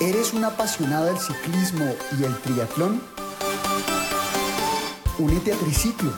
[0.00, 1.84] ¿Eres un apasionado del ciclismo
[2.18, 3.02] y el triatlón?
[5.18, 6.10] Únete a Triciclo,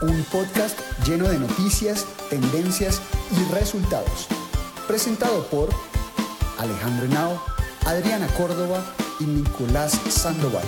[0.00, 4.26] un podcast lleno de noticias, tendencias y resultados.
[4.86, 5.68] Presentado por
[6.56, 7.42] Alejandro Henao,
[7.84, 8.82] Adriana Córdoba
[9.20, 10.64] y Nicolás Sandoval.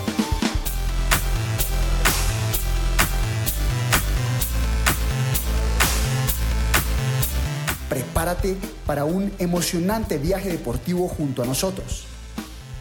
[7.91, 12.07] Prepárate para un emocionante viaje deportivo junto a nosotros.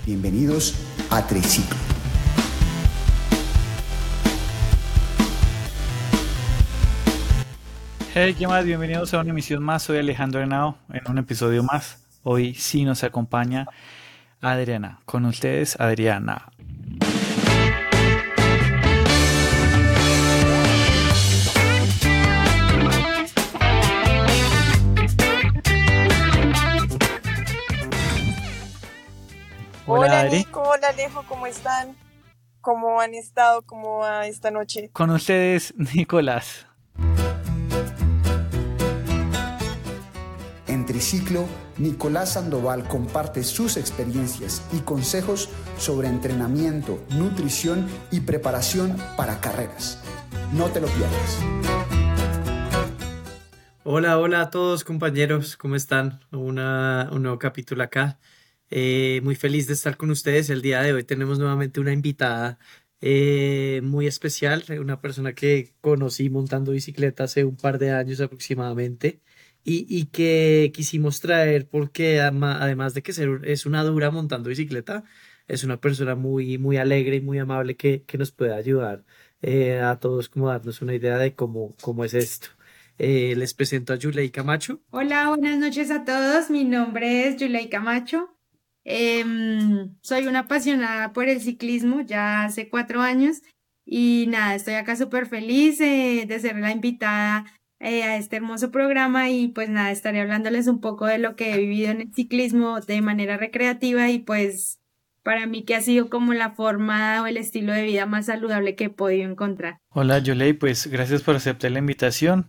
[0.06, 0.76] Bienvenidos
[1.10, 1.76] a Triciclo.
[8.14, 8.64] Hey, ¿qué más?
[8.66, 9.82] Bienvenidos a una emisión más.
[9.82, 12.04] Soy Alejandro Henao en un episodio más.
[12.22, 13.66] Hoy sí nos acompaña
[14.42, 15.00] Adriana.
[15.06, 16.52] Con ustedes, Adriana.
[30.80, 31.94] Hola Alejo, ¿cómo están?
[32.62, 33.64] ¿Cómo han estado?
[33.64, 34.90] ¿Cómo va esta noche?
[34.94, 36.68] Con ustedes, Nicolás.
[40.68, 49.42] En Triciclo, Nicolás Sandoval comparte sus experiencias y consejos sobre entrenamiento, nutrición y preparación para
[49.42, 50.02] carreras.
[50.54, 51.40] No te lo pierdas.
[53.84, 56.22] Hola, hola a todos compañeros, ¿cómo están?
[56.32, 58.18] Una, un nuevo capítulo acá.
[58.72, 60.50] Eh, muy feliz de estar con ustedes.
[60.50, 62.60] El día de hoy tenemos nuevamente una invitada
[63.02, 69.22] eh, muy especial, una persona que conocí montando bicicleta hace un par de años aproximadamente
[69.64, 75.04] y, que quisimos traer porque además de que ser, es una dura montando bicicleta,
[75.48, 79.06] es una persona muy, muy alegre y muy amable que, que nos puede ayudar
[79.42, 82.48] eh, a todos como darnos una idea de cómo, cómo es esto.
[82.98, 84.82] les presento a Yulei Camacho.
[84.92, 86.50] Hola, buenas noches a todos.
[86.50, 88.39] Mi nombre es Yulei Camacho.
[88.92, 93.44] Em, soy una apasionada por el ciclismo ya hace cuatro años
[93.86, 97.46] y nada, estoy acá súper feliz eh, de ser la invitada
[97.80, 101.54] eh, a este hermoso programa y pues nada, estaré hablándoles un poco de lo que
[101.54, 104.80] he vivido en el ciclismo de manera recreativa y pues
[105.22, 108.74] para mí que ha sido como la forma o el estilo de vida más saludable
[108.74, 109.78] que he podido encontrar.
[109.90, 112.48] Hola Yolei, pues gracias por aceptar la invitación.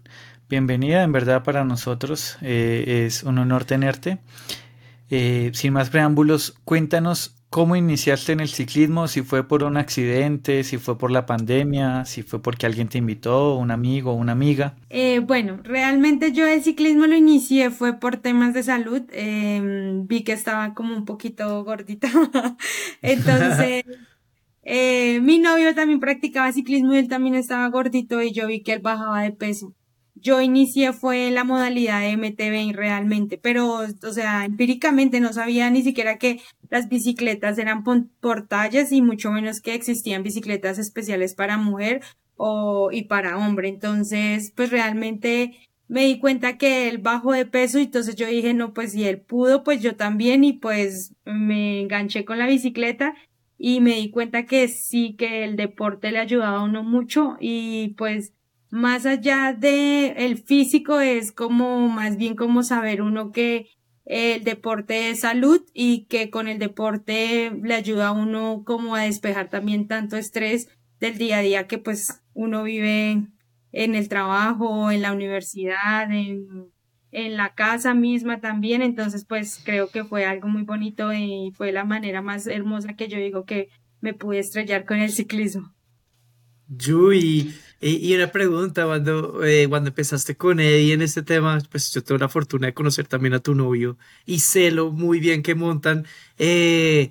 [0.48, 4.20] Bienvenida, en verdad para nosotros eh, es un honor tenerte.
[5.10, 10.62] Eh, sin más preámbulos, cuéntanos cómo iniciaste en el ciclismo, si fue por un accidente,
[10.62, 14.76] si fue por la pandemia, si fue porque alguien te invitó, un amigo una amiga.
[14.88, 19.02] Eh, bueno, realmente yo el ciclismo lo inicié fue por temas de salud.
[19.10, 22.08] Em, vi que estaba como un poquito gordita.
[23.02, 23.84] Entonces,
[24.62, 28.74] eh, mi novio también practicaba ciclismo y él también estaba gordito y yo vi que
[28.74, 29.74] él bajaba de peso
[30.20, 35.82] yo inicié fue la modalidad de MTV realmente, pero, o sea, empíricamente no sabía ni
[35.82, 41.56] siquiera que las bicicletas eran por, tallas y mucho menos que existían bicicletas especiales para
[41.58, 42.02] mujer
[42.36, 43.68] o, y para hombre.
[43.68, 45.56] Entonces, pues realmente
[45.88, 49.04] me di cuenta que él bajó de peso y entonces yo dije, no, pues si
[49.04, 53.14] él pudo, pues yo también y pues me enganché con la bicicleta
[53.58, 57.88] y me di cuenta que sí, que el deporte le ayudaba a uno mucho y
[57.98, 58.32] pues
[58.70, 63.68] más allá de el físico es como más bien como saber uno que
[64.04, 69.02] el deporte es salud y que con el deporte le ayuda a uno como a
[69.02, 73.26] despejar también tanto estrés del día a día que pues uno vive
[73.72, 76.72] en el trabajo, en la universidad, en,
[77.12, 78.82] en la casa misma también.
[78.82, 83.08] Entonces pues creo que fue algo muy bonito y fue la manera más hermosa que
[83.08, 83.68] yo digo que
[84.00, 85.72] me pude estrellar con el ciclismo.
[86.70, 92.02] Yui, y, una pregunta, cuando, eh, cuando empezaste con Eddie en este tema, pues yo
[92.02, 95.54] tengo la fortuna de conocer también a tu novio y sé lo muy bien que
[95.54, 96.06] montan.
[96.38, 97.10] Eh,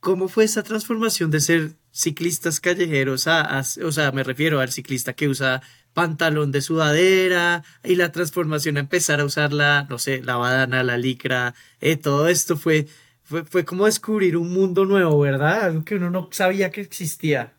[0.00, 5.12] ¿Cómo fue esa transformación de ser ciclistas callejeros a, o sea, me refiero al ciclista
[5.14, 5.62] que usa
[5.94, 10.82] pantalón de sudadera y la transformación a empezar a usar la, no sé, la badana,
[10.82, 12.86] la licra, eh, todo esto fue,
[13.22, 15.64] fue, fue como descubrir un mundo nuevo, ¿verdad?
[15.64, 17.55] Algo que uno no sabía que existía.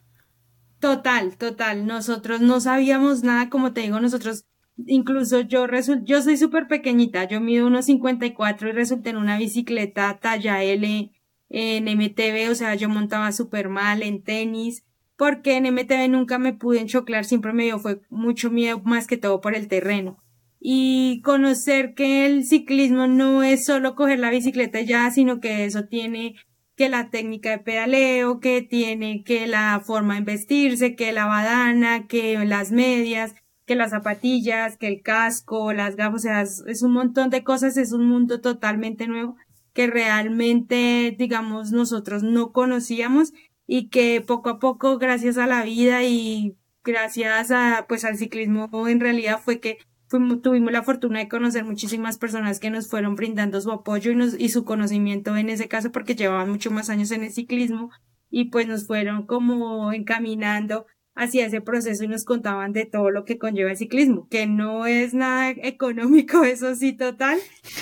[0.80, 1.88] Total, total.
[1.88, 4.46] Nosotros no sabíamos nada, como te digo, nosotros,
[4.86, 5.66] incluso yo
[6.04, 11.12] yo soy súper pequeñita, yo mido unos 54 y resulté en una bicicleta talla L
[11.50, 14.84] en MTV, o sea, yo montaba súper mal en tenis,
[15.16, 19.18] porque en MTV nunca me pude enchoclar, siempre me dio fue mucho miedo más que
[19.18, 20.18] todo por el terreno.
[20.60, 25.86] Y conocer que el ciclismo no es solo coger la bicicleta ya, sino que eso
[25.86, 26.36] tiene
[26.78, 32.08] que la técnica de pedaleo, que tiene que la forma de vestirse, que la badana,
[32.08, 33.36] que las medias,
[33.66, 37.78] que las zapatillas, que el casco, las gafas, o sea, es un montón de cosas,
[37.78, 39.36] es un mundo totalmente nuevo
[39.74, 43.34] que realmente, digamos, nosotros no conocíamos
[43.68, 48.70] y que poco a poco, gracias a la vida y gracias a, pues, al ciclismo,
[48.88, 49.78] en realidad fue que
[50.10, 54.40] tuvimos la fortuna de conocer muchísimas personas que nos fueron brindando su apoyo y, nos,
[54.40, 57.92] y su conocimiento en ese caso porque llevaban mucho más años en el ciclismo
[58.30, 60.86] y pues nos fueron como encaminando
[61.18, 64.86] hacia ese proceso y nos contaban de todo lo que conlleva el ciclismo, que no
[64.86, 67.40] es nada económico, eso sí, total,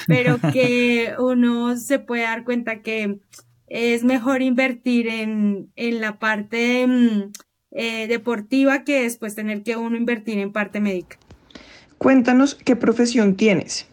[0.07, 3.19] pero que uno se puede dar cuenta que
[3.68, 7.31] es mejor invertir en, en la parte mm,
[7.72, 11.18] eh, deportiva que después tener que uno invertir en parte médica.
[11.97, 13.88] Cuéntanos qué profesión tienes.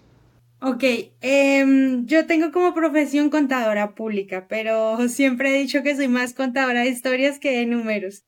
[0.65, 0.85] Ok,
[1.21, 6.83] em, yo tengo como profesión contadora pública, pero siempre he dicho que soy más contadora
[6.83, 8.25] de historias que de números.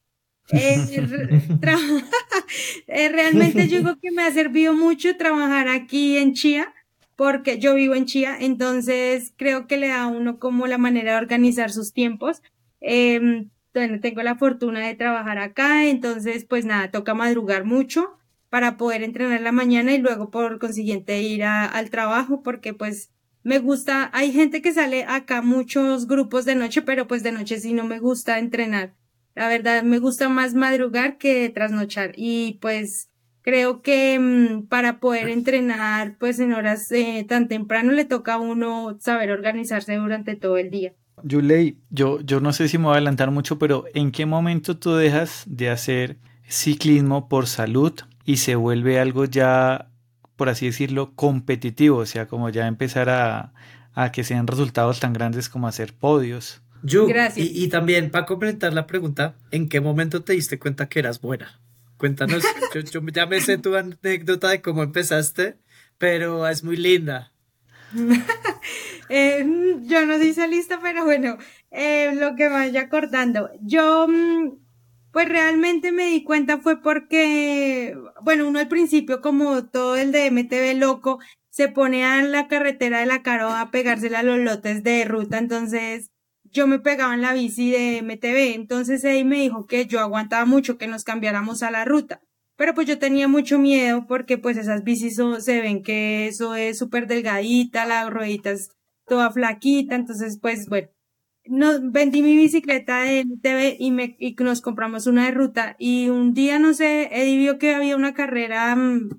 [0.50, 0.84] Eh,
[2.88, 6.74] eh, realmente yo digo que me ha servido mucho trabajar aquí en Chía,
[7.14, 11.12] porque yo vivo en Chía, entonces creo que le da a uno como la manera
[11.12, 12.42] de organizar sus tiempos.
[12.80, 18.18] Eh, bueno, tengo la fortuna de trabajar acá, entonces pues nada, toca madrugar mucho
[18.54, 23.10] para poder entrenar la mañana y luego por consiguiente ir al trabajo porque pues
[23.42, 27.58] me gusta, hay gente que sale acá muchos grupos de noche, pero pues de noche
[27.58, 28.94] sí no me gusta entrenar.
[29.34, 33.10] La verdad me gusta más madrugar que trasnochar y pues
[33.42, 38.38] creo que mm, para poder entrenar pues en horas eh, tan temprano le toca a
[38.38, 40.94] uno saber organizarse durante todo el día.
[41.24, 44.78] Yulei, yo, yo no sé si me voy a adelantar mucho, pero ¿en qué momento
[44.78, 49.88] tú dejas de hacer ciclismo por salud y se vuelve algo ya,
[50.36, 53.52] por así decirlo, competitivo, o sea, como ya empezar a,
[54.12, 56.62] que sean resultados tan grandes como hacer podios.
[56.82, 57.06] Yo,
[57.36, 61.20] y, y, también para completar la pregunta, ¿en qué momento te diste cuenta que eras
[61.20, 61.60] buena?
[61.96, 62.42] Cuéntanos,
[62.74, 65.56] yo, yo, ya me sé tu anécdota de cómo empezaste,
[65.96, 67.32] pero es muy linda.
[69.10, 69.44] Eh,
[69.82, 71.36] yo no hice lista, pero bueno,
[71.70, 73.50] eh, lo que vaya cortando.
[73.60, 74.63] Yo mm,
[75.14, 80.26] pues realmente me di cuenta fue porque, bueno, uno al principio, como todo el de
[80.26, 81.20] MTV loco,
[81.50, 85.38] se pone a la carretera de la Caro a pegársela a los lotes de ruta,
[85.38, 86.10] entonces
[86.42, 90.46] yo me pegaba en la bici de MTV, entonces ahí me dijo que yo aguantaba
[90.46, 92.20] mucho que nos cambiáramos a la ruta.
[92.56, 96.76] Pero pues yo tenía mucho miedo porque pues esas bicis se ven que eso es
[96.76, 98.70] súper delgadita, la ruedita es
[99.06, 100.88] toda flaquita, entonces pues bueno,
[101.46, 105.76] no, vendí mi bicicleta de TV y, me, y nos compramos una de ruta.
[105.78, 109.10] Y un día, no sé, Eddie vio que había una carrera mm,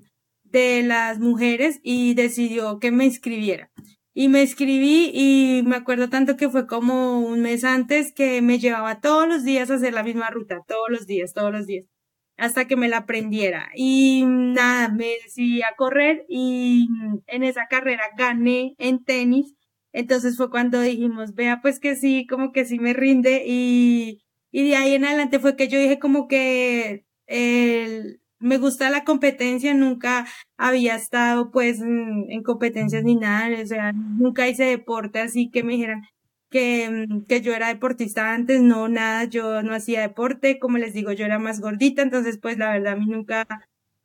[0.44, 3.70] de las mujeres y decidió que me inscribiera.
[4.14, 8.58] Y me inscribí y me acuerdo tanto que fue como un mes antes que me
[8.58, 11.84] llevaba todos los días a hacer la misma ruta, todos los días, todos los días,
[12.38, 13.68] hasta que me la aprendiera.
[13.74, 16.88] Y nada, me decidí a correr y
[17.26, 19.55] en esa carrera gané en tenis
[19.96, 24.22] entonces fue cuando dijimos, vea, pues que sí, como que sí me rinde y,
[24.52, 29.04] y de ahí en adelante fue que yo dije como que el, me gusta la
[29.04, 30.26] competencia, nunca
[30.58, 35.72] había estado pues en, competencias ni nada, o sea, nunca hice deporte así que me
[35.72, 36.02] dijeran
[36.50, 41.12] que, que yo era deportista antes, no, nada, yo no hacía deporte, como les digo,
[41.12, 43.46] yo era más gordita, entonces pues la verdad a mí nunca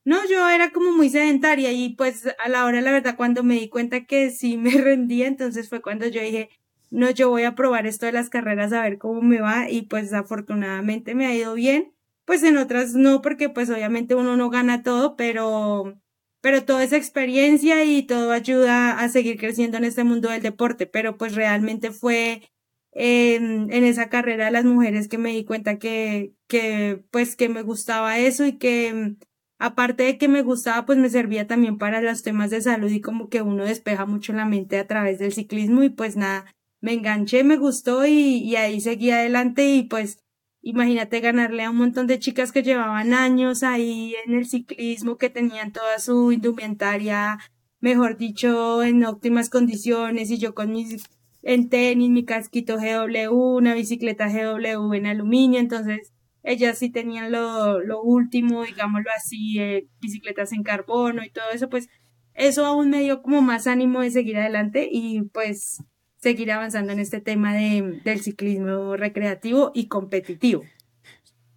[0.03, 3.55] no, yo era como muy sedentaria y pues a la hora, la verdad, cuando me
[3.55, 6.49] di cuenta que sí me rendía, entonces fue cuando yo dije,
[6.89, 9.83] no, yo voy a probar esto de las carreras a ver cómo me va y
[9.83, 11.93] pues afortunadamente me ha ido bien.
[12.25, 15.99] Pues en otras no, porque pues obviamente uno no gana todo, pero,
[16.41, 20.85] pero toda esa experiencia y todo ayuda a seguir creciendo en este mundo del deporte,
[20.87, 22.43] pero pues realmente fue
[22.91, 27.49] en, en esa carrera de las mujeres que me di cuenta que, que pues que
[27.49, 29.15] me gustaba eso y que
[29.61, 32.99] aparte de que me gustaba, pues me servía también para los temas de salud y
[32.99, 36.45] como que uno despeja mucho la mente a través del ciclismo y pues nada,
[36.79, 40.17] me enganché, me gustó y, ahí seguí adelante y pues
[40.63, 45.29] imagínate ganarle a un montón de chicas que llevaban años ahí en el ciclismo, que
[45.29, 47.37] tenían toda su indumentaria,
[47.79, 51.03] mejor dicho, en óptimas condiciones y yo con mis
[51.43, 56.11] en tenis, mi casquito GW, una bicicleta GW en aluminio, entonces
[56.43, 61.69] ellas sí tenían lo, lo último, digámoslo así, eh, bicicletas en carbono y todo eso,
[61.69, 61.89] pues
[62.33, 65.83] eso aún me dio como más ánimo de seguir adelante y pues
[66.21, 70.63] seguir avanzando en este tema de, del ciclismo recreativo y competitivo.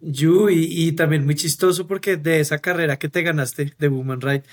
[0.01, 4.43] Yu, y, también muy chistoso porque de esa carrera que te ganaste de Woman Ride,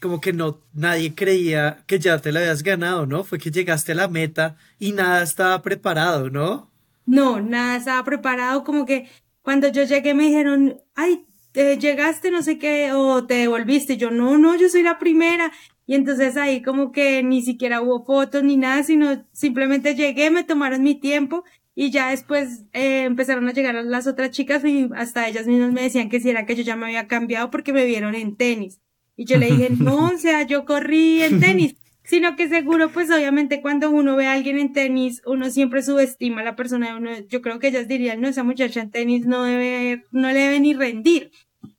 [0.00, 3.24] como que no, nadie creía que ya te la habías ganado, ¿no?
[3.24, 6.70] Fue que llegaste a la meta y nada estaba preparado, ¿no?
[7.06, 9.08] No, nada estaba preparado, como que
[9.42, 13.96] cuando yo llegué me dijeron, ay, te llegaste no sé qué, o te devolviste.
[13.96, 15.52] Yo, no, no, yo soy la primera.
[15.86, 20.44] Y entonces ahí como que ni siquiera hubo fotos ni nada, sino simplemente llegué, me
[20.44, 21.44] tomaron mi tiempo
[21.74, 25.82] y ya después eh, empezaron a llegar las otras chicas y hasta ellas mismas me
[25.82, 28.80] decían que si era que yo ya me había cambiado porque me vieron en tenis.
[29.16, 31.74] Y yo le dije, no, o sea, yo corrí en tenis
[32.10, 36.40] sino que seguro, pues obviamente cuando uno ve a alguien en tenis, uno siempre subestima
[36.40, 39.44] a la persona, uno, yo creo que ellas dirían, no, esa muchacha en tenis no
[39.44, 41.30] debe, no le debe ni rendir.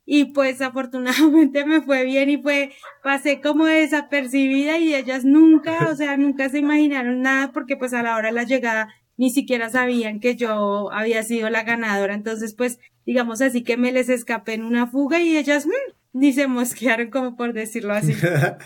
[0.06, 2.72] Y pues afortunadamente me fue bien y fue,
[3.02, 8.02] pasé como desapercibida y ellas nunca, o sea, nunca se imaginaron nada porque pues a
[8.02, 12.14] la hora de la llegada ni siquiera sabían que yo había sido la ganadora.
[12.14, 16.32] Entonces, pues, digamos así que me les escapé en una fuga y ellas, mm, ni
[16.32, 18.14] se mosquearon, como por decirlo así.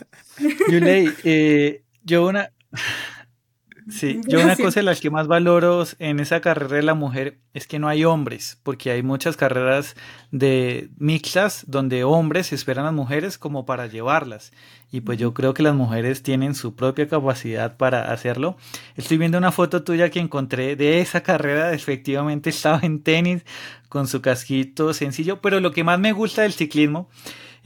[0.70, 2.52] Yulei, eh, yo una.
[3.88, 7.38] Sí, yo una cosa de las que más valoro en esa carrera de la mujer
[7.54, 9.94] es que no hay hombres, porque hay muchas carreras
[10.30, 14.52] de mixtas donde hombres esperan a mujeres como para llevarlas.
[14.90, 18.56] Y pues yo creo que las mujeres tienen su propia capacidad para hacerlo.
[18.96, 23.44] Estoy viendo una foto tuya que encontré de esa carrera, efectivamente estaba en tenis
[23.88, 27.08] con su casquito sencillo, pero lo que más me gusta del ciclismo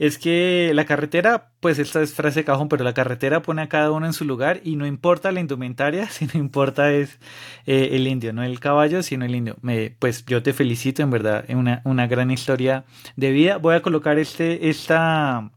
[0.01, 3.69] es que la carretera, pues esta es frase de cajón, pero la carretera pone a
[3.69, 7.19] cada uno en su lugar y no importa la indumentaria, sino importa es
[7.67, 9.57] eh, el indio, no el caballo, sino el indio.
[9.61, 12.83] Me, pues yo te felicito, en verdad, una, una gran historia
[13.15, 13.57] de vida.
[13.57, 15.51] Voy a colocar este, esta,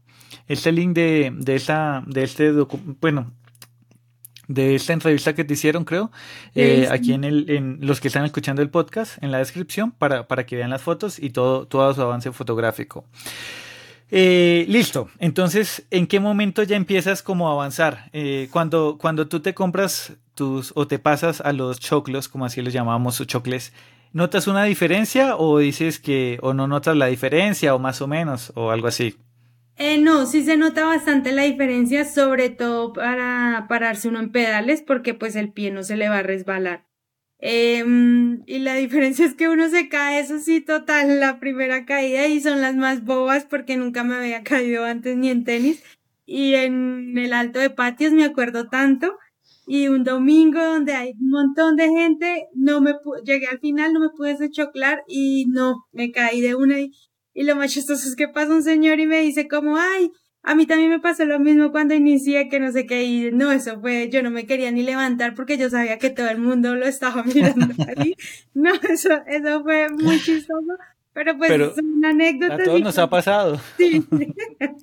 [0.47, 2.51] este link de, de, esta, de este
[3.01, 3.31] bueno,
[4.47, 6.11] de esta entrevista que te hicieron, creo,
[6.53, 10.27] eh, aquí en, el, en los que están escuchando el podcast, en la descripción, para,
[10.27, 13.05] para que vean las fotos y todo, todo su avance fotográfico.
[14.11, 15.09] Eh, listo.
[15.19, 18.09] Entonces, ¿en qué momento ya empiezas como a avanzar?
[18.13, 22.61] Eh, cuando, cuando tú te compras tus o te pasas a los choclos, como así
[22.61, 23.73] los llamamos, o chocles,
[24.13, 28.51] ¿notas una diferencia o dices que o no notas la diferencia o más o menos
[28.55, 29.17] o algo así?
[29.77, 34.81] Eh, no, sí se nota bastante la diferencia, sobre todo para pararse uno en pedales,
[34.81, 36.85] porque pues el pie no se le va a resbalar.
[37.39, 42.27] Em, y la diferencia es que uno se cae, eso sí, total, la primera caída
[42.27, 45.83] y son las más bobas porque nunca me había caído antes ni en tenis.
[46.25, 49.17] Y en el alto de patios me acuerdo tanto.
[49.67, 53.99] Y un domingo donde hay un montón de gente, no me llegué al final, no
[53.99, 56.91] me pude choclar y no, me caí de una y,
[57.33, 60.11] y lo más chistoso es que pasa un señor y me dice como, ay,
[60.45, 63.51] a mí también me pasó lo mismo cuando inicié, que no sé qué, y no,
[63.51, 66.75] eso fue, yo no me quería ni levantar porque yo sabía que todo el mundo
[66.75, 68.15] lo estaba mirando ahí.
[68.53, 70.77] No, eso, eso fue muy chistoso.
[71.13, 72.55] Pero pues es una anécdota.
[72.55, 73.59] A todos nos ha pasado.
[73.77, 74.05] Sí.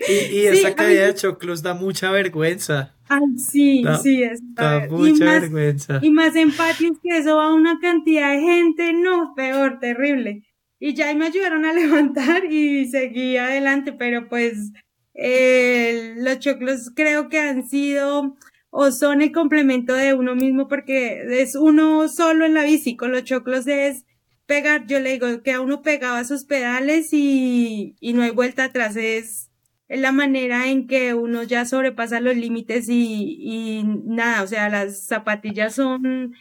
[0.08, 2.96] y, y esa caída de choclos da mucha vergüenza.
[3.08, 4.40] Ay, sí, sí, es.
[4.54, 6.00] Da mucha vergüenza.
[6.02, 10.42] Y más empatios que eso va a una cantidad de gente, no, peor, terrible.
[10.80, 14.72] Y ya ahí me ayudaron a levantar y seguí adelante, pero pues
[15.14, 18.36] eh, los choclos creo que han sido
[18.70, 22.96] o son el complemento de uno mismo porque es uno solo en la bici.
[22.96, 24.06] Con los choclos es
[24.46, 28.64] pegar, yo le digo que a uno pegaba sus pedales y, y no hay vuelta
[28.64, 28.96] atrás.
[28.96, 29.50] Es,
[29.88, 35.06] la manera en que uno ya sobrepasa los límites y, y nada, o sea, las
[35.06, 36.34] zapatillas son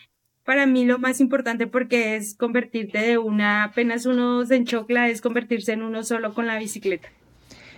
[0.46, 5.22] para mí lo más importante porque es convertirte de una, apenas uno se enchocla, es
[5.22, 7.10] convertirse en uno solo con la bicicleta.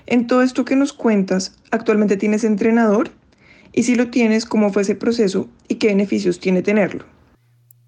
[0.05, 3.11] En todo esto que nos cuentas, ¿actualmente tienes entrenador?
[3.71, 7.05] Y si lo tienes, ¿cómo fue ese proceso y qué beneficios tiene tenerlo?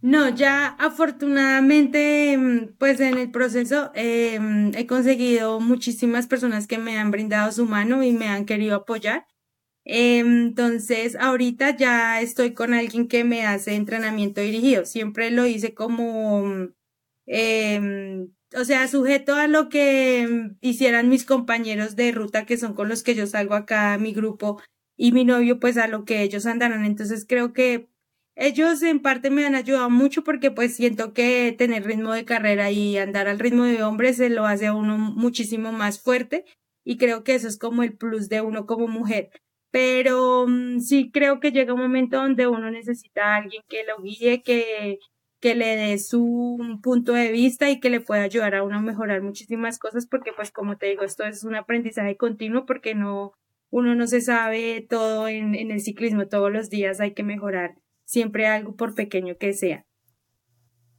[0.02, 6.98] No, ya afortunadamente, mm, pues en el proceso em, he conseguido muchísimas personas que me
[6.98, 9.26] han brindado su mano y me han querido apoyar.
[9.86, 14.86] Em, entonces, ahorita ya estoy con alguien que me hace entrenamiento dirigido.
[14.86, 16.70] Siempre lo hice como
[17.28, 22.74] eh, o sea, sujeto a lo que mm, hicieran mis compañeros de ruta, que son
[22.74, 24.62] con los que yo salgo acá, mi grupo,
[24.98, 26.86] y mi novio, pues a lo que ellos andaron.
[26.86, 27.90] Entonces creo que
[28.36, 32.72] ellos en parte me han ayudado mucho porque pues siento que tener ritmo de carrera
[32.72, 36.46] y andar al ritmo de hombres se lo hace a uno muchísimo más fuerte
[36.84, 39.30] y creo que eso es como el plus de uno como mujer.
[39.72, 44.02] Pero mm, sí creo que llega un momento donde uno necesita a alguien que lo
[44.02, 45.00] guíe, que,
[45.40, 48.82] que le dé su punto de vista y que le pueda ayudar a uno a
[48.82, 53.34] mejorar muchísimas cosas porque pues como te digo, esto es un aprendizaje continuo porque no,
[53.70, 57.76] uno no se sabe todo en, en el ciclismo, todos los días hay que mejorar
[58.06, 59.86] siempre algo por pequeño que sea.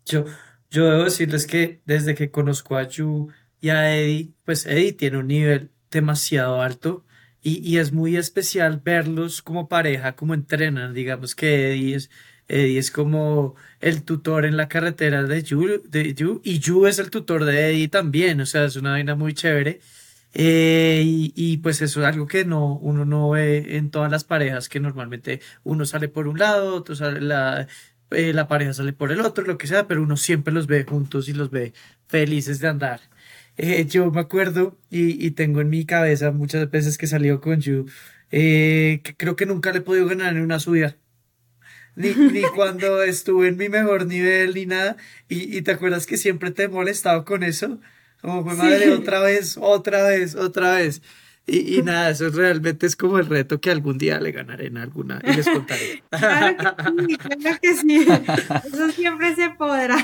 [0.04, 0.24] Yo,
[0.70, 5.18] yo debo decirles que desde que conozco a Yu y a Eddie, pues Eddie tiene
[5.18, 7.04] un nivel demasiado alto
[7.40, 12.10] y, y es muy especial verlos como pareja, como entrenan, digamos que Eddie es
[12.48, 16.98] Eddie es como el tutor en la carretera de Yu, de Yu y Yu es
[16.98, 19.80] el tutor de Eddie también, o sea, es una vaina muy chévere.
[20.38, 24.68] Eh, y, pues eso es algo que no, uno no ve en todas las parejas,
[24.68, 27.68] que normalmente uno sale por un lado, otro sale la,
[28.10, 30.84] eh, la pareja sale por el otro, lo que sea, pero uno siempre los ve
[30.84, 31.72] juntos y los ve
[32.08, 33.00] felices de andar.
[33.56, 37.86] Eh, yo me acuerdo y, tengo en mi cabeza muchas veces que salió con Yu,
[38.30, 40.96] que creo que nunca le he podido ganar en una subida.
[41.96, 44.96] Ni, ni, cuando estuve en mi mejor nivel ni nada.
[45.28, 47.80] Y, y, te acuerdas que siempre te he molestado con eso.
[48.20, 51.02] Como fue madre, otra vez, otra vez, otra vez.
[51.48, 54.78] Y, y, nada, eso realmente es como el reto que algún día le ganaré en
[54.78, 56.02] alguna y les contaré.
[56.10, 58.04] Claro que sí,
[58.64, 59.96] Eso siempre se podrá.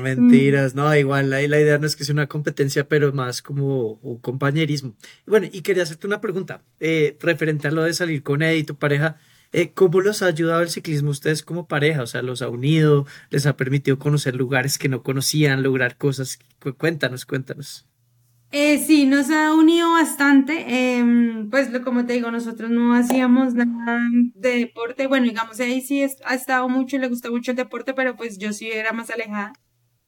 [0.00, 3.98] Mentiras, no, igual la, la idea no es que sea una competencia, pero más como
[4.02, 4.94] un compañerismo.
[5.26, 8.76] Bueno, y quería hacerte una pregunta eh, referente a lo de salir con Eddie, tu
[8.76, 9.18] pareja.
[9.52, 12.02] Eh, ¿Cómo los ha ayudado el ciclismo ustedes como pareja?
[12.02, 13.06] O sea, ¿los ha unido?
[13.30, 16.38] ¿Les ha permitido conocer lugares que no conocían, lograr cosas?
[16.78, 17.86] Cuéntanos, cuéntanos.
[18.52, 20.98] Eh, sí, nos ha unido bastante.
[20.98, 24.00] Em, pues como te digo, nosotros no hacíamos nada
[24.34, 25.08] de deporte.
[25.08, 28.52] Bueno, digamos, ahí sí ha estado mucho, le gusta mucho el deporte, pero pues yo
[28.52, 29.52] sí era más alejada.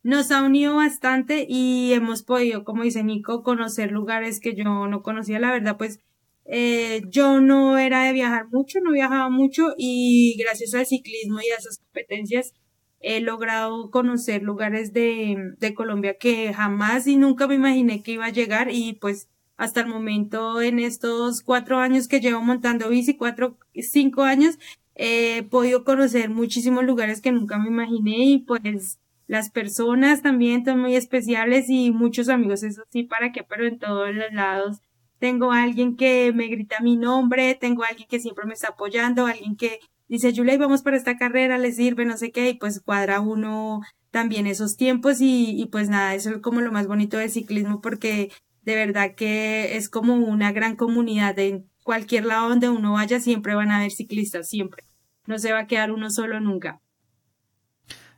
[0.05, 5.03] Nos ha unido bastante y hemos podido, como dice Nico, conocer lugares que yo no
[5.03, 5.39] conocía.
[5.39, 6.01] La verdad, pues
[6.45, 11.51] eh, yo no era de viajar mucho, no viajaba mucho y gracias al ciclismo y
[11.51, 12.55] a esas competencias
[13.01, 18.31] he logrado conocer lugares de, Colombia que jamás y nunca me imaginé que iba a
[18.31, 23.59] llegar y pues hasta el momento en estos cuatro años que llevo montando bici, cuatro,
[23.75, 24.59] cinco años,
[24.95, 30.81] he podido conocer muchísimos lugares que nunca me imaginé y pues las personas también son
[30.81, 34.81] muy especiales y muchos amigos, eso sí, para qué, pero en todos los lados
[35.23, 39.55] tengo alguien que me grita mi nombre, tengo alguien que siempre me está apoyando, alguien
[39.55, 43.21] que dice, Julia, vamos para esta carrera, le sirve, no sé qué, y pues cuadra
[43.21, 47.81] uno también esos tiempos y, pues nada, eso es como lo más bonito del ciclismo
[47.81, 53.21] porque de verdad que es como una gran comunidad en cualquier lado donde uno vaya
[53.21, 54.83] siempre van a haber ciclistas, siempre.
[55.29, 56.81] No se va a quedar uno solo nunca.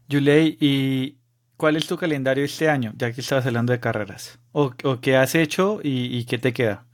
[0.09, 1.19] Yulei, ¿y
[1.59, 4.41] cuál es tu calendario este año, ya que estabas hablando de carreras?
[4.53, 4.71] ¿O,
[5.03, 6.87] qué has hecho y qué te queda?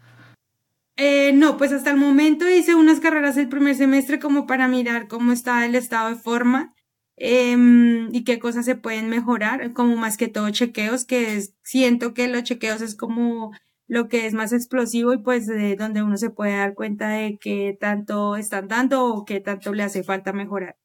[0.97, 5.09] Eh, no, pues hasta el momento hice unas carreras el primer semestre como para mirar
[5.09, 6.75] cómo está el estado de forma
[7.17, 12.29] em, y qué cosas se pueden mejorar, como más que todo chequeos, que siento que
[12.29, 13.53] los chequeos es como
[13.87, 17.39] lo que es más explosivo y pues de donde uno se puede dar cuenta de
[17.41, 20.77] qué tanto están dando o qué tanto le hace falta mejorar.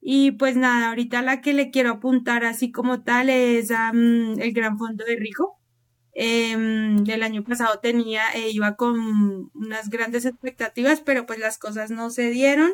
[0.00, 4.78] Y pues nada, ahorita la que le quiero apuntar así como tal es el Gran
[4.78, 5.58] Fondo de Rijo
[6.14, 11.90] eh, el año pasado tenía, eh, iba con unas grandes expectativas, pero pues las cosas
[11.90, 12.72] no se dieron.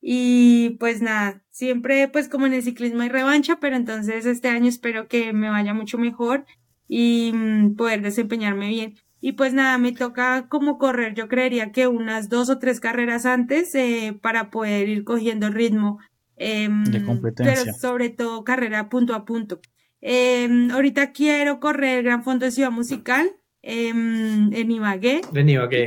[0.00, 4.68] Y pues nada, siempre pues como en el ciclismo hay revancha, pero entonces este año
[4.68, 6.44] espero que me vaya mucho mejor
[6.86, 8.94] y mm, poder desempeñarme bien.
[9.20, 13.26] Y pues nada, me toca como correr, yo creería que unas dos o tres carreras
[13.26, 15.98] antes eh, para poder ir cogiendo el ritmo.
[16.36, 17.64] Em, de competencia.
[17.64, 19.60] Pero sobre todo carrera punto a punto.
[20.00, 23.30] Em, ahorita quiero correr el Gran Fondo de Ciudad Musical
[23.62, 25.22] em, en Ibagué.
[25.34, 25.86] En Ibagué.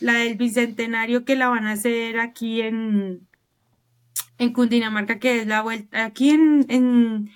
[0.00, 3.26] La, del Bicentenario que la van a hacer aquí en,
[4.38, 7.30] en Cundinamarca, que es la vuelta, aquí en, en,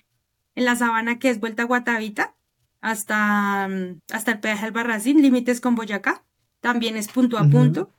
[0.55, 2.35] la sabana que es vuelta a Guatavita,
[2.81, 3.69] hasta,
[4.13, 6.25] hasta el peaje Albarracín, límites con Boyacá.
[6.61, 7.91] También es punto a punto.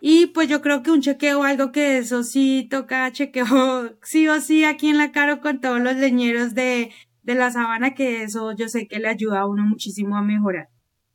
[0.00, 4.40] Y pues yo creo que un chequeo, algo que eso sí toca chequeo, sí o
[4.40, 6.92] sí aquí en la Caro con todos los leñeros de
[7.28, 10.70] de la sabana, que eso yo sé que le ayuda a uno muchísimo a mejorar.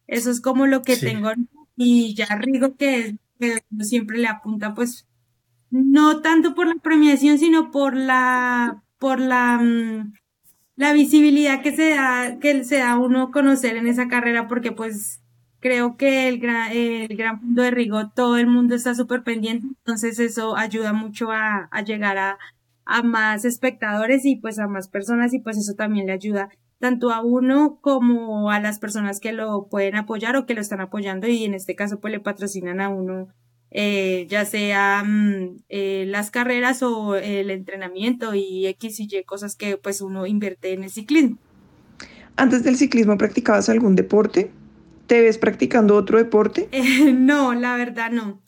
[0.06, 1.32] Eso es como lo que tengo.
[1.76, 5.08] Y ya Rigo, que, es, que siempre le apunta, pues,
[5.72, 10.14] no tanto por la premiación, sino por la, por la, mm,
[10.76, 14.72] la visibilidad que se da, que se da a uno conocer en esa carrera, porque
[14.72, 15.20] pues
[15.62, 19.66] creo que el gran, el gran punto de Rigo, todo el mundo está súper pendiente,
[19.66, 22.38] entonces eso ayuda mucho a, a llegar a,
[22.86, 27.12] a más espectadores y pues a más personas y pues eso también le ayuda tanto
[27.12, 31.28] a uno como a las personas que lo pueden apoyar o que lo están apoyando
[31.28, 33.30] y en este caso pues le patrocinan a uno
[33.76, 39.56] eh, ya sea mm, eh, las carreras o el entrenamiento y X y Y cosas
[39.56, 41.40] que pues uno invierte en el ciclismo.
[42.36, 44.52] ¿Antes del ciclismo practicabas algún deporte?
[45.08, 46.70] ¿Te ves practicando otro deporte?
[47.14, 48.44] no, la verdad no.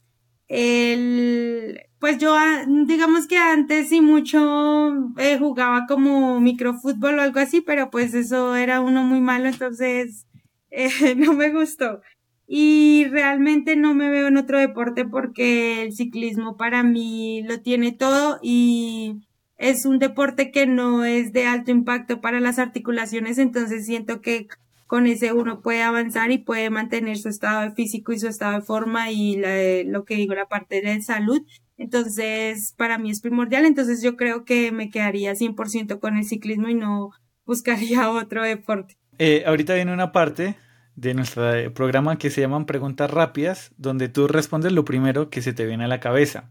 [0.48, 7.40] El, pues yo, ah, digamos que antes sí mucho eh, jugaba como microfútbol o algo
[7.40, 10.26] así, pero pues eso era uno muy malo, entonces
[10.72, 12.02] eh, no me gustó.
[12.48, 17.92] Y realmente no me veo en otro deporte porque el ciclismo para mí lo tiene
[17.92, 19.22] todo y
[19.58, 24.48] es un deporte que no es de alto impacto para las articulaciones, entonces siento que
[24.88, 28.62] con ese uno puede avanzar y puede mantener su estado físico y su estado de
[28.62, 29.42] forma y
[29.86, 31.42] lo que digo, la parte de salud.
[31.78, 33.66] Entonces, para mí es primordial.
[33.66, 37.12] Entonces, yo creo que me quedaría 100% con el ciclismo y no
[37.46, 38.98] buscaría otro deporte.
[39.18, 40.56] Eh, ahorita viene una parte
[40.96, 45.54] de nuestro programa que se llaman preguntas rápidas, donde tú respondes lo primero que se
[45.54, 46.50] te viene a la cabeza.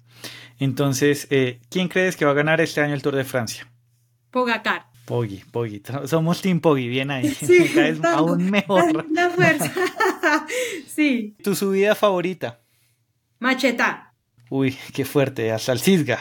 [0.58, 3.66] Entonces, eh, ¿quién crees que va a ganar este año el Tour de Francia?
[4.30, 4.86] Pogacar.
[5.04, 5.82] Poggy, Poggy.
[6.06, 7.28] Somos Team Poggy, bien ahí.
[7.34, 7.70] Sí,
[8.04, 9.06] aún mejor.
[9.10, 9.72] La fuerza.
[10.88, 11.36] sí.
[11.42, 12.60] ¿Tu subida favorita?
[13.38, 14.14] Macheta.
[14.50, 15.52] Uy, qué fuerte.
[15.52, 16.18] Hasta el Cisga.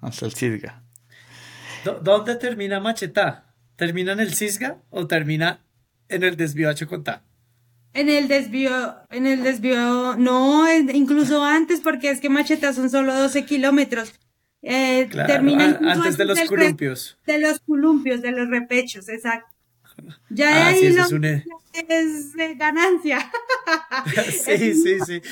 [0.00, 0.82] Hasta el Cisga.
[2.02, 3.54] ¿Dónde termina Macheta?
[3.76, 5.64] ¿Termina en el Cisga o termina
[6.08, 7.24] en el desvío a Chocotá?
[7.94, 13.14] En el desvío, en el desvío, no, incluso antes, porque es que Macheta son solo
[13.14, 14.14] 12 kilómetros.
[14.62, 17.18] Eh, termina antes de los columpios.
[17.26, 19.48] De los columpios, de los repechos, exacto.
[20.30, 23.30] Ya ah, ahí es, es ganancia.
[24.30, 25.22] sí, sí, sí.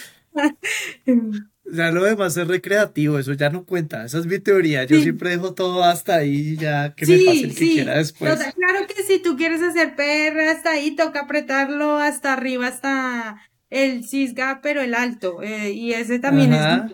[1.73, 5.31] Ya lo demás es recreativo, eso ya no cuenta, esa es mi teoría, yo siempre
[5.31, 8.39] dejo todo hasta ahí ya que me pase el que quiera después.
[8.39, 13.41] claro que si tú quieres hacer PR hasta ahí, toca apretarlo hasta arriba, hasta
[13.71, 16.93] el cisga, pero el alto, eh, y ese también es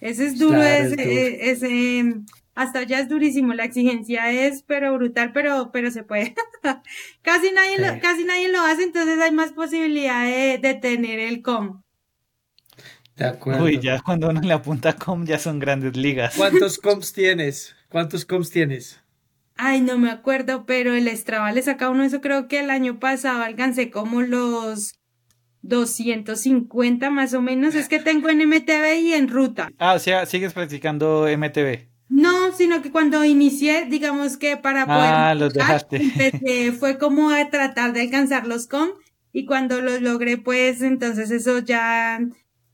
[0.00, 0.10] duro.
[0.10, 2.14] Ese es duro, ese, ese,
[2.54, 6.34] hasta allá es durísimo, la exigencia es pero brutal, pero, pero se puede.
[7.22, 11.42] casi nadie lo, casi nadie lo hace, entonces hay más posibilidad de, de tener el
[11.42, 11.82] com.
[13.16, 13.64] De acuerdo.
[13.64, 16.34] Uy, ya cuando uno le apunta com ya son grandes ligas.
[16.36, 17.74] ¿Cuántos coms tienes?
[17.88, 19.00] ¿Cuántos coms tienes?
[19.56, 23.00] Ay, no me acuerdo, pero el Strava le saca uno, eso creo que el año
[23.00, 24.98] pasado alcancé como los
[25.68, 27.74] 250 más o menos.
[27.74, 29.70] Es que tengo en MTV y en ruta.
[29.78, 31.88] Ah, o sea, sigues practicando MTV.
[32.08, 35.00] No, sino que cuando inicié, digamos que para poder.
[35.02, 36.72] Ah, los dejaste.
[36.78, 38.90] fue como a tratar de alcanzar los com
[39.32, 42.20] y cuando los logré, pues entonces eso ya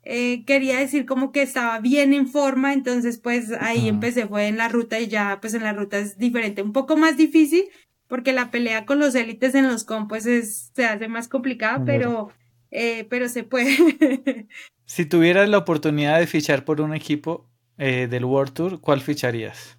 [0.05, 4.59] eh, quería decir como que estaba bien en forma, entonces pues ahí empecé, fue en
[4.59, 7.65] la ruta y ya pues en la ruta es diferente, un poco más difícil
[8.07, 11.85] porque la pelea con los élites en los com pues es, se hace más complicada,
[11.85, 12.31] pero,
[12.73, 14.49] eh, pero se puede.
[14.87, 19.79] si tuvieras la oportunidad de fichar por un equipo eh, del World Tour, ¿cuál ficharías?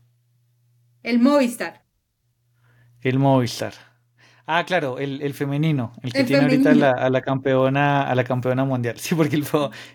[1.02, 1.84] El Movistar.
[3.02, 3.74] El Movistar.
[4.46, 8.66] Ah, claro, el, el femenino, el que tiene ahorita a la campeona, a la campeona
[8.66, 9.00] mundial.
[9.00, 9.46] Sí, porque el,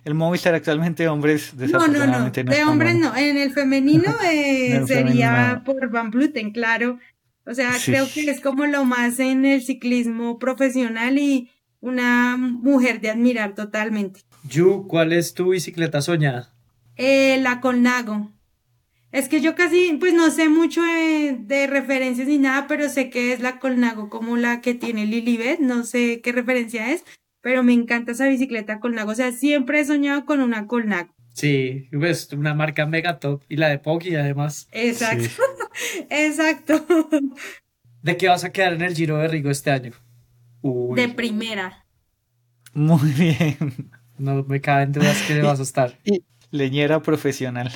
[0.04, 2.64] el Movistar actualmente hombres desafortunadamente no, no, no.
[2.64, 3.16] de hombres no.
[3.16, 6.98] En el femenino eh, sería por Van Bluten, claro.
[7.44, 13.00] O sea, creo que es como lo más en el ciclismo profesional y una mujer
[13.00, 14.20] de admirar totalmente.
[14.48, 16.52] Yu, ¿cuál es tu bicicleta soñada?
[16.96, 18.32] Eh, la Colnago.
[19.10, 23.32] Es que yo casi, pues no sé mucho de, referencias ni nada, pero sé que
[23.32, 27.04] es la Colnago como la que tiene Lilibet, no sé qué referencia es,
[27.40, 31.14] pero me encanta esa bicicleta Colnago, o sea, siempre he soñado con una Colnago.
[31.32, 34.68] Sí, ves, una marca mega top y la de Poki además.
[34.72, 35.28] Exacto,
[36.10, 36.84] exacto.
[38.02, 39.92] ¿De qué vas a quedar en el Giro de Rigo este año?
[40.62, 41.84] De primera.
[42.74, 43.90] Muy bien.
[44.18, 45.98] No me caben dudas que vas a estar.
[46.50, 47.70] Leñera profesional.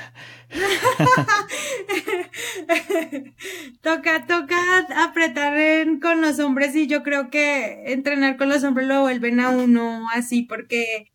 [3.81, 4.57] toca, toca
[4.97, 5.55] apretar
[6.01, 10.07] con los hombres y yo creo que entrenar con los hombres lo vuelven a uno
[10.15, 11.13] así porque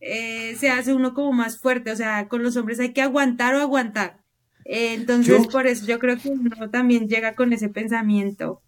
[0.00, 3.54] eh, se hace uno como más fuerte, o sea, con los hombres hay que aguantar
[3.54, 4.22] o aguantar.
[4.64, 8.62] Eh, entonces, por eso yo creo que uno también llega con ese pensamiento.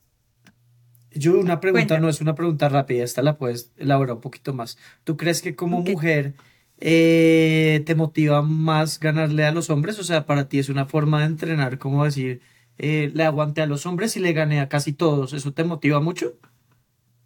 [1.15, 4.79] Yo una pregunta no es una pregunta rápida, esta la puedes elaborar un poquito más.
[5.05, 6.35] ¿Tú crees que como mujer
[6.79, 9.99] eh, te motiva más ganarle a los hombres?
[9.99, 12.41] O sea, para ti es una forma de entrenar, como decir,
[12.79, 15.33] eh, le aguanté a los hombres y le gané a casi todos.
[15.33, 16.39] ¿Eso te motiva mucho?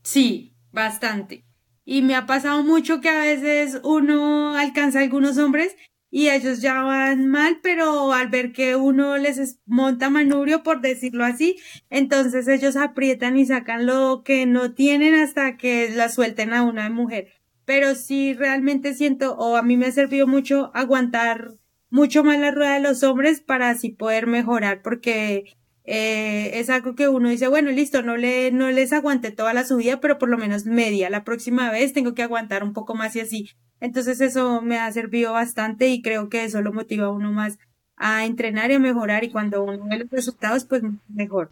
[0.02, 1.44] Sí, bastante.
[1.84, 5.74] Y me ha pasado mucho que a veces uno alcanza a algunos hombres
[6.10, 11.24] y ellos ya van mal, pero al ver que uno les monta manubrio, por decirlo
[11.24, 11.56] así,
[11.90, 16.88] entonces ellos aprietan y sacan lo que no tienen hasta que la suelten a una
[16.90, 17.28] mujer.
[17.64, 21.58] Pero sí realmente siento, o a mí me ha servido mucho aguantar
[21.90, 25.57] mucho más la rueda de los hombres para así poder mejorar, porque
[25.90, 29.64] eh, es algo que uno dice, bueno, listo, no, le, no les aguanté toda la
[29.64, 31.08] subida, pero por lo menos media.
[31.08, 33.48] La próxima vez tengo que aguantar un poco más y así.
[33.80, 37.58] Entonces eso me ha servido bastante y creo que eso lo motiva a uno más
[37.96, 41.50] a entrenar y a mejorar y cuando uno ve los resultados, pues mejor.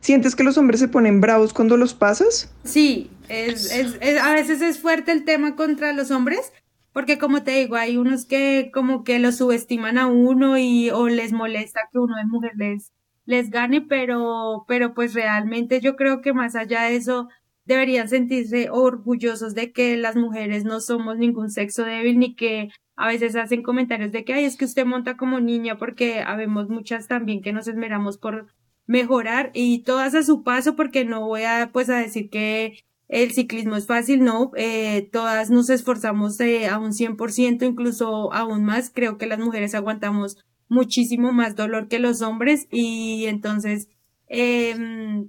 [0.00, 2.50] ¿Sientes que los hombres se ponen bravos cuando los pasas?
[2.64, 6.54] Sí, es, es, a veces es fuerte el tema contra los hombres,
[6.94, 11.08] porque como te digo, hay unos que como que lo subestiman a uno y o
[11.08, 12.92] les molesta que uno de mujer les,
[13.24, 17.28] les gane, pero, pero pues realmente yo creo que más allá de eso,
[17.64, 23.06] deberían sentirse orgullosos de que las mujeres no somos ningún sexo débil ni que a
[23.06, 27.08] veces hacen comentarios de que, ay, es que usted monta como niña porque habemos muchas
[27.08, 28.46] también que nos esmeramos por
[28.86, 33.32] mejorar y todas a su paso porque no voy a pues a decir que el
[33.32, 38.90] ciclismo es fácil, no, eh, todas nos esforzamos eh, a un 100%, incluso aún más,
[38.90, 40.38] creo que las mujeres aguantamos
[40.72, 43.88] muchísimo más dolor que los hombres y entonces
[44.26, 44.74] eh,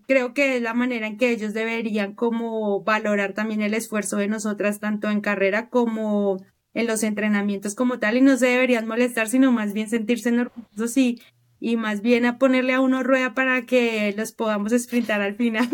[0.08, 4.30] creo que es la manera en que ellos deberían como valorar también el esfuerzo de
[4.30, 6.38] nosotras tanto en carrera como
[6.74, 10.96] en los entrenamientos como tal y no se deberían molestar sino más bien sentirse orgullosos
[10.96, 11.22] y,
[11.60, 15.70] y más bien a ponerle a uno rueda para que los podamos sprintar al final.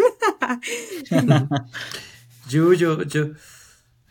[2.50, 3.28] yo, yo, yo.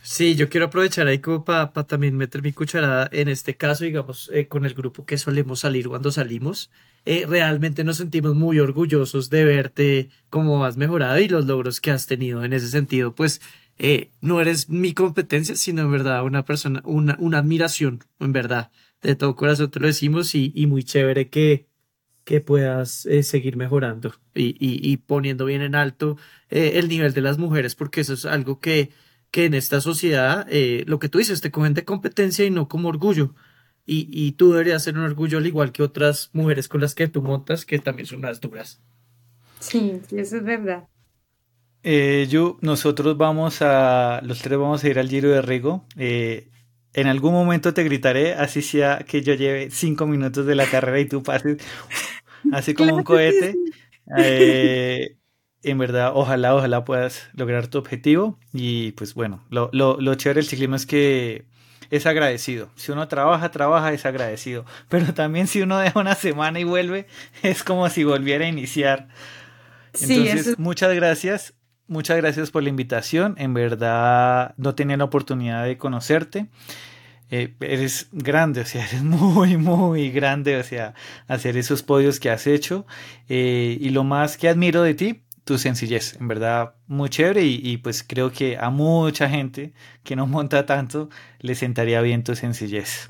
[0.01, 4.31] Sí, yo quiero aprovechar ahí como para también meter mi cucharada en este caso, digamos,
[4.33, 6.71] eh, con el grupo que solemos salir cuando salimos.
[7.05, 11.91] Eh, realmente nos sentimos muy orgullosos de verte cómo has mejorado y los logros que
[11.91, 13.41] has tenido en ese sentido, pues
[13.77, 18.71] eh, no eres mi competencia, sino en verdad una persona, una, una admiración, en verdad,
[19.01, 21.67] de todo corazón te lo decimos y, y muy chévere que,
[22.23, 26.17] que puedas seguir mejorando y, y, y, poniendo bien en alto
[26.49, 28.91] el nivel de las mujeres, porque eso es algo que
[29.31, 32.67] que en esta sociedad, eh, lo que tú dices, te cogen de competencia y no
[32.67, 33.35] como orgullo.
[33.85, 37.07] Y, y, tú deberías ser un orgullo al igual que otras mujeres con las que
[37.07, 38.81] tú montas, que también son unas duras.
[39.59, 40.87] Sí, eso es verdad.
[41.83, 45.85] Eh, yo, nosotros vamos a, los tres vamos a ir al Giro de Rigo.
[45.97, 46.49] Eh,
[46.93, 50.99] en algún momento te gritaré, así sea que yo lleve cinco minutos de la carrera
[50.99, 51.57] y tú pases
[52.51, 53.55] así como un cohete.
[54.17, 55.17] Eh,
[55.63, 58.37] en verdad, ojalá, ojalá puedas lograr tu objetivo.
[58.53, 61.45] Y pues bueno, lo, lo, lo chévere del ciclismo es que
[61.89, 62.69] es agradecido.
[62.75, 64.65] Si uno trabaja, trabaja, es agradecido.
[64.89, 67.07] Pero también si uno deja una semana y vuelve,
[67.43, 69.09] es como si volviera a iniciar.
[69.99, 71.53] Entonces, muchas gracias.
[71.87, 73.33] Muchas gracias por la invitación.
[73.39, 76.45] En verdad, no tenía la oportunidad de conocerte.
[77.31, 80.93] Eh, eres grande, o sea, eres muy, muy grande, o sea,
[81.27, 82.85] hacer esos podios que has hecho.
[83.27, 87.77] Eh, y lo más que admiro de ti tu sencillez, en verdad muy chévere y,
[87.77, 91.09] pues creo que a mucha gente que no monta tanto
[91.39, 93.09] le sentaría bien tu sencillez.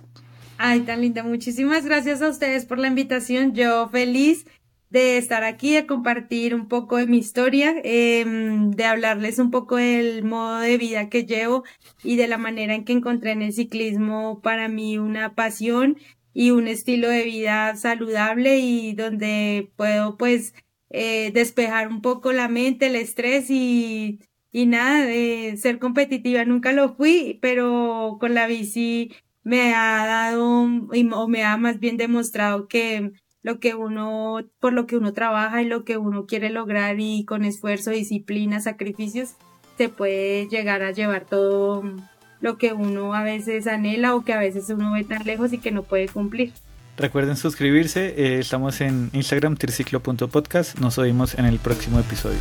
[0.58, 4.46] Ay, tan linda, muchísimas gracias a ustedes por la invitación, yo feliz
[4.90, 9.76] de estar aquí, de compartir un poco de mi historia, em, de hablarles un poco
[9.76, 11.66] del modo de vida que llevo
[12.06, 15.98] y de la manera en que encontré en el ciclismo para mí una pasión
[16.34, 20.54] y un estilo de vida saludable y donde puedo pues
[20.90, 24.20] eh, despejar un poco la mente, el estrés y,
[24.52, 29.12] y nada, de ser competitiva nunca lo fui, pero con la bici
[29.44, 34.86] me ha dado o me ha más bien demostrado que lo que uno, por lo
[34.86, 39.36] que uno trabaja y lo que uno quiere lograr y con esfuerzo, disciplina, sacrificios,
[39.78, 41.84] se puede llegar a llevar todo
[42.42, 45.58] lo que uno a veces anhela o que a veces uno ve tan lejos y
[45.58, 46.52] que no puede cumplir.
[47.00, 52.38] Recuerden suscribirse, eh, estamos en Instagram triciclo.podcast, nos oímos en el próximo episodio.